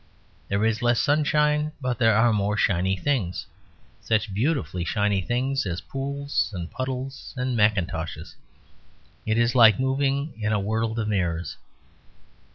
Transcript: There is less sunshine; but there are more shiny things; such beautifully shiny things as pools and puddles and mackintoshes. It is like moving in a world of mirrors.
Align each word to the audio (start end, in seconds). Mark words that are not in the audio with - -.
There 0.47 0.65
is 0.65 0.81
less 0.81 0.99
sunshine; 0.99 1.73
but 1.79 1.99
there 1.99 2.15
are 2.17 2.33
more 2.33 2.57
shiny 2.57 2.97
things; 2.97 3.45
such 4.01 4.33
beautifully 4.33 4.83
shiny 4.83 5.21
things 5.21 5.67
as 5.67 5.79
pools 5.79 6.49
and 6.55 6.71
puddles 6.71 7.35
and 7.37 7.55
mackintoshes. 7.55 8.33
It 9.27 9.37
is 9.37 9.53
like 9.53 9.79
moving 9.79 10.33
in 10.41 10.53
a 10.53 10.59
world 10.59 10.97
of 10.97 11.07
mirrors. 11.07 11.55